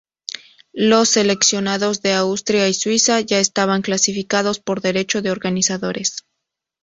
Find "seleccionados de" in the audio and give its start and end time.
1.09-2.13